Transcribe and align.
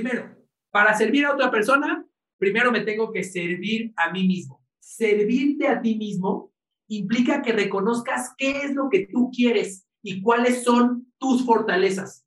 Primero, 0.00 0.34
para 0.70 0.96
servir 0.96 1.26
a 1.26 1.34
otra 1.34 1.50
persona, 1.50 2.06
primero 2.38 2.72
me 2.72 2.80
tengo 2.80 3.12
que 3.12 3.22
servir 3.22 3.92
a 3.96 4.10
mí 4.10 4.26
mismo. 4.26 4.64
Servirte 4.78 5.68
a 5.68 5.82
ti 5.82 5.94
mismo 5.94 6.54
implica 6.88 7.42
que 7.42 7.52
reconozcas 7.52 8.32
qué 8.38 8.62
es 8.62 8.74
lo 8.74 8.88
que 8.88 9.06
tú 9.12 9.30
quieres 9.30 9.86
y 10.02 10.22
cuáles 10.22 10.64
son 10.64 11.12
tus 11.18 11.44
fortalezas. 11.44 12.24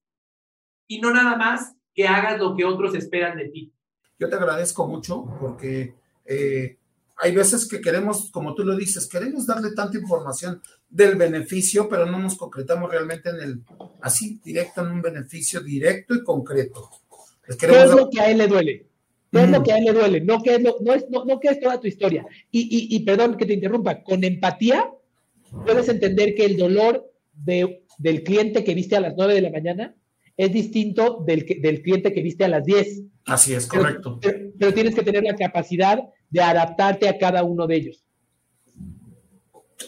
Y 0.87 1.01
no 1.01 1.11
nada 1.11 1.35
más 1.35 1.75
que 1.95 2.07
hagas 2.07 2.39
lo 2.39 2.55
que 2.55 2.63
otros 2.63 2.93
esperan 2.93 3.37
de 3.37 3.49
ti. 3.49 3.73
Yo 4.19 4.29
te 4.29 4.35
agradezco 4.35 4.87
mucho 4.87 5.25
porque 5.39 5.95
eh, 6.25 6.77
hay 7.15 7.33
veces 7.33 7.67
que 7.67 7.81
queremos, 7.81 8.29
como 8.31 8.53
tú 8.53 8.63
lo 8.63 8.75
dices, 8.75 9.09
queremos 9.09 9.47
darle 9.47 9.71
tanta 9.71 9.97
información 9.97 10.61
del 10.87 11.15
beneficio, 11.15 11.89
pero 11.89 12.05
no 12.05 12.19
nos 12.19 12.37
concretamos 12.37 12.91
realmente 12.91 13.31
en 13.31 13.41
el, 13.41 13.63
así, 14.01 14.39
directo, 14.43 14.81
en 14.81 14.91
un 14.91 15.01
beneficio 15.01 15.59
directo 15.59 16.13
y 16.13 16.23
concreto. 16.23 16.91
¿Qué 17.59 17.65
es 17.65 17.91
lo 17.91 18.09
que 18.09 18.21
a 18.21 18.31
él 18.31 18.37
le 18.37 18.47
duele? 18.47 18.87
¿Qué 19.31 19.43
es 19.43 19.49
lo 19.49 19.63
que 19.63 19.73
a 19.73 19.77
él 19.77 19.85
le 19.85 19.93
duele? 19.93 20.21
No, 20.21 20.41
qué 20.41 20.55
es, 20.55 20.61
lo, 20.61 20.77
no, 20.81 20.93
es, 20.93 21.09
no, 21.09 21.39
es 21.41 21.59
toda 21.59 21.79
tu 21.79 21.87
historia. 21.87 22.25
Y, 22.51 22.61
y, 22.61 22.95
y, 22.95 22.99
perdón 23.01 23.35
que 23.35 23.45
te 23.45 23.53
interrumpa, 23.53 24.03
con 24.03 24.23
empatía 24.23 24.91
puedes 25.65 25.89
entender 25.89 26.35
que 26.35 26.45
el 26.45 26.57
dolor 26.57 27.11
de, 27.33 27.83
del 27.97 28.23
cliente 28.23 28.63
que 28.63 28.75
viste 28.75 28.95
a 28.95 29.01
las 29.01 29.15
9 29.17 29.33
de 29.33 29.41
la 29.41 29.51
mañana 29.51 29.95
es 30.37 30.51
distinto 30.51 31.23
del, 31.25 31.45
del 31.61 31.81
cliente 31.81 32.13
que 32.13 32.21
viste 32.21 32.45
a 32.45 32.47
las 32.47 32.63
10. 32.63 33.01
Así 33.25 33.53
es, 33.53 33.67
correcto. 33.67 34.19
Pero, 34.21 34.37
pero, 34.37 34.51
pero 34.57 34.73
tienes 34.73 34.95
que 34.95 35.03
tener 35.03 35.23
la 35.23 35.35
capacidad 35.35 35.99
de 36.29 36.41
adaptarte 36.41 37.07
a 37.07 37.17
cada 37.17 37.43
uno 37.43 37.67
de 37.67 37.75
ellos. 37.75 38.03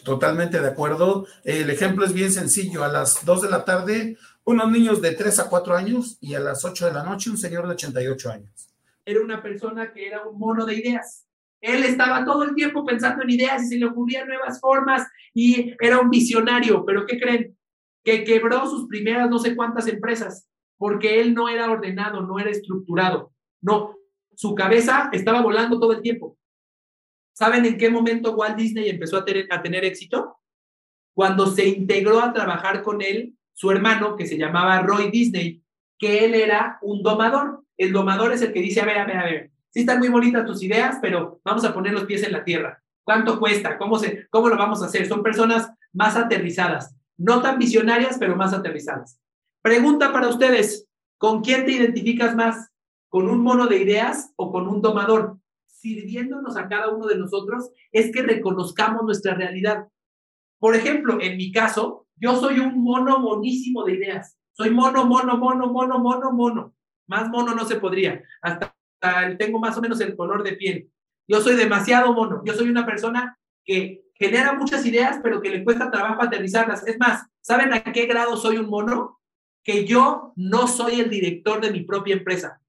Totalmente 0.04 0.60
de 0.60 0.68
acuerdo. 0.68 1.26
El 1.44 1.70
ejemplo 1.70 2.06
es 2.06 2.14
bien 2.14 2.32
sencillo. 2.32 2.84
A 2.84 2.88
las 2.88 3.26
2 3.26 3.44
de 3.44 3.50
la 3.50 3.66
tarde, 3.66 4.18
unos 4.44 4.72
niños 4.72 5.02
de 5.02 5.12
3 5.14 5.40
a 5.40 5.50
4 5.50 5.76
años 5.76 6.18
y 6.22 6.36
a 6.36 6.40
las 6.40 6.66
8 6.66 6.88
de 6.88 6.94
la 6.94 7.04
noche, 7.04 7.30
un 7.30 7.38
señor 7.38 7.66
de 7.66 7.74
88 7.74 8.32
años. 8.32 8.68
Era 9.06 9.22
una 9.22 9.42
persona 9.42 9.94
que 9.94 10.08
era 10.08 10.28
un 10.28 10.40
mono 10.40 10.66
de 10.66 10.76
ideas. 10.76 11.26
Él 11.62 11.84
estaba 11.84 12.26
todo 12.26 12.44
el 12.44 12.54
tiempo 12.54 12.86
pensando 12.86 13.24
en 13.24 13.30
ideas 13.30 13.64
y 13.64 13.68
se 13.68 13.78
le 13.78 13.86
ocurrían 13.86 14.28
nuevas 14.28 14.60
formas 14.60 15.08
y 15.34 15.74
era 15.80 16.00
un 16.00 16.10
visionario. 16.10 16.86
Pero 16.86 17.06
¿qué 17.06 17.20
creen? 17.20 17.58
Que 18.04 18.24
quebró 18.24 18.68
sus 18.68 18.88
primeras 18.88 19.30
no 19.30 19.40
sé 19.40 19.56
cuántas 19.56 19.88
empresas 19.88 20.48
porque 20.78 21.22
él 21.22 21.34
no 21.34 21.50
era 21.50 21.72
ordenado, 21.72 22.22
no 22.22 22.40
era 22.40 22.50
estructurado. 22.50 23.32
No, 23.62 23.96
su 24.36 24.54
cabeza 24.54 25.10
estaba 25.14 25.42
volando 25.42 25.80
todo 25.80 25.94
el 25.94 26.02
tiempo. 26.02 26.38
¿Saben 27.36 27.66
en 27.66 27.78
qué 27.78 27.90
momento 27.90 28.34
Walt 28.34 28.56
Disney 28.56 28.90
empezó 28.90 29.18
a 29.18 29.26
tener, 29.26 29.84
éxito? 29.84 30.38
Cuando 31.14 31.48
se 31.48 31.68
integró 31.68 32.22
a 32.22 32.32
trabajar 32.32 32.82
con 32.82 33.02
él 33.02 33.36
su 33.54 33.72
hermano, 33.72 34.16
que 34.16 34.26
se 34.26 34.38
llamaba 34.38 34.82
Roy 34.82 35.12
Disney, 35.12 35.62
que 36.00 36.24
él 36.24 36.34
era 36.34 36.80
un 36.82 37.04
domador. 37.04 37.64
El 37.78 37.92
domador 37.92 38.32
es 38.32 38.42
el 38.42 38.54
que 38.54 38.62
dice, 38.62 38.80
a 38.80 38.86
ver, 38.86 39.00
a 39.00 39.06
ver, 39.06 39.18
a 39.18 39.26
ver, 39.26 39.52
sí 39.70 39.82
están 39.82 40.00
muy 40.00 40.08
bonitas 40.08 40.46
tus 40.46 40.64
ideas, 40.64 40.98
pero 41.02 41.42
vamos 41.44 41.66
a 41.66 41.74
poner 41.74 41.92
los 41.92 42.06
pies 42.06 42.24
en 42.24 42.32
la 42.32 42.46
tierra. 42.46 42.82
¿Cuánto 43.04 43.38
cuesta? 43.38 43.78
¿Cómo, 43.78 44.00
se, 44.00 44.28
¿Cómo 44.30 44.48
lo 44.48 44.58
vamos 44.58 44.82
a 44.82 44.86
hacer? 44.86 45.06
Son 45.06 45.22
personas 45.22 45.70
más 45.92 46.16
aterrizadas, 46.16 46.96
no 47.18 47.42
tan 47.42 47.60
visionarias, 47.60 48.16
pero 48.18 48.38
más 48.38 48.54
aterrizadas. 48.54 49.20
Pregunta 49.62 50.14
para 50.14 50.30
ustedes, 50.30 50.88
¿con 51.18 51.42
quién 51.42 51.66
te 51.66 51.74
identificas 51.74 52.34
más? 52.34 52.72
¿Con 53.10 53.30
un 53.30 53.42
mono 53.42 53.68
de 53.68 53.82
ideas 53.82 54.32
o 54.38 54.54
con 54.54 54.70
un 54.70 54.82
domador? 54.82 55.38
Sirviéndonos 55.86 56.58
a 56.58 56.68
cada 56.68 56.90
uno 56.90 57.06
de 57.06 57.16
nosotros 57.16 57.70
es 57.92 58.12
que 58.12 58.24
reconozcamos 58.24 59.04
nuestra 59.04 59.36
realidad. 59.36 59.88
Por 60.58 60.76
ejemplo, 60.76 61.20
en 61.22 61.38
mi 61.38 61.52
caso, 61.52 62.08
yo 62.16 62.36
soy 62.38 62.58
un 62.58 62.84
mono 62.84 63.20
monísimo 63.20 63.84
de 63.84 63.94
ideas. 63.94 64.36
Soy 64.54 64.72
mono, 64.72 65.06
mono, 65.06 65.38
mono, 65.38 65.68
mono, 65.68 66.00
mono, 66.00 66.32
mono. 66.32 66.74
Más 67.06 67.30
mono 67.30 67.54
no 67.54 67.66
se 67.66 67.76
podría. 67.76 68.24
Tengo 69.38 69.60
más 69.60 69.78
o 69.78 69.82
menos 69.82 70.02
el 70.02 70.16
color 70.16 70.42
de 70.42 70.54
piel. 70.54 70.90
Yo 71.28 71.40
soy 71.40 71.56
demasiado 71.56 72.14
mono. 72.14 72.42
Yo 72.44 72.54
soy 72.54 72.68
una 72.68 72.88
persona 72.88 73.38
que 73.64 74.06
genera 74.16 74.54
muchas 74.54 74.84
ideas, 74.88 75.20
pero 75.22 75.40
que 75.40 75.52
le 75.52 75.64
cuesta 75.64 75.92
trabajo 75.92 76.24
aterrizarlas. 76.24 76.88
Es 76.88 76.98
más, 76.98 77.28
¿saben 77.42 77.74
a 77.74 77.84
qué 77.84 78.08
grado 78.08 78.38
soy 78.38 78.58
un 78.58 78.72
mono? 78.72 79.20
Que 79.64 79.86
yo 79.86 80.34
no 80.36 80.68
soy 80.68 81.00
el 81.00 81.12
director 81.12 81.62
de 81.62 81.70
mi 81.70 81.82
propia 81.82 82.16
empresa. 82.16 82.60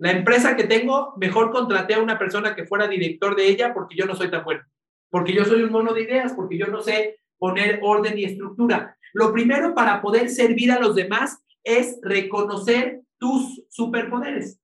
La 0.00 0.12
empresa 0.12 0.56
que 0.56 0.64
tengo, 0.64 1.12
mejor 1.18 1.50
contraté 1.50 1.92
a 1.92 2.00
una 2.00 2.18
persona 2.18 2.54
que 2.54 2.64
fuera 2.64 2.88
director 2.88 3.36
de 3.36 3.48
ella 3.48 3.74
porque 3.74 3.94
yo 3.96 4.06
no 4.06 4.14
soy 4.14 4.30
tan 4.30 4.42
bueno. 4.44 4.62
Porque 5.10 5.34
yo 5.34 5.44
soy 5.44 5.62
un 5.62 5.70
mono 5.70 5.92
de 5.92 6.02
ideas, 6.02 6.32
porque 6.32 6.56
yo 6.56 6.68
no 6.68 6.80
sé 6.80 7.18
poner 7.36 7.80
orden 7.82 8.18
y 8.18 8.24
estructura. 8.24 8.96
Lo 9.12 9.30
primero 9.30 9.74
para 9.74 10.00
poder 10.00 10.30
servir 10.30 10.72
a 10.72 10.78
los 10.78 10.94
demás 10.94 11.42
es 11.64 11.98
reconocer 12.02 13.02
tus 13.18 13.62
superpoderes. 13.68 14.59